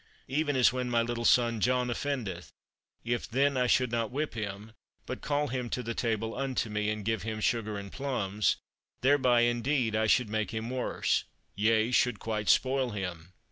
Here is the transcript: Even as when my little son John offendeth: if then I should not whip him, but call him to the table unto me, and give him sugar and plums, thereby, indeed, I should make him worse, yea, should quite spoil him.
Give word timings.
Even 0.27 0.55
as 0.55 0.73
when 0.73 0.89
my 0.89 1.03
little 1.03 1.25
son 1.25 1.59
John 1.59 1.87
offendeth: 1.87 2.51
if 3.03 3.29
then 3.29 3.55
I 3.55 3.67
should 3.67 3.91
not 3.91 4.09
whip 4.09 4.33
him, 4.33 4.71
but 5.05 5.21
call 5.21 5.49
him 5.49 5.69
to 5.69 5.83
the 5.83 5.93
table 5.93 6.33
unto 6.35 6.71
me, 6.71 6.89
and 6.89 7.05
give 7.05 7.21
him 7.21 7.39
sugar 7.39 7.77
and 7.77 7.91
plums, 7.91 8.55
thereby, 9.01 9.41
indeed, 9.41 9.95
I 9.95 10.07
should 10.07 10.27
make 10.27 10.49
him 10.55 10.71
worse, 10.71 11.25
yea, 11.53 11.91
should 11.91 12.17
quite 12.17 12.49
spoil 12.49 12.89
him. 12.89 13.33